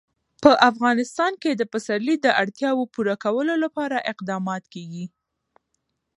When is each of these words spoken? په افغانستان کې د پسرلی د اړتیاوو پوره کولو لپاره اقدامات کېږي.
په 0.43 0.51
افغانستان 0.69 1.31
کې 1.41 1.51
د 1.55 1.63
پسرلی 1.73 2.15
د 2.21 2.27
اړتیاوو 2.41 2.89
پوره 2.93 3.15
کولو 3.23 3.53
لپاره 3.63 4.03
اقدامات 4.11 4.63
کېږي. 4.73 5.05